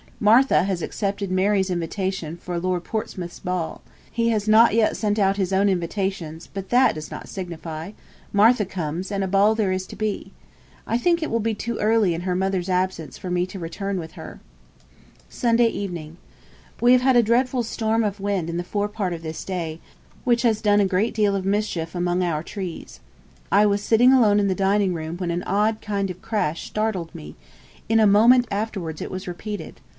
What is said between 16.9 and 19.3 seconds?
have had a dreadful storm of wind in the fore part of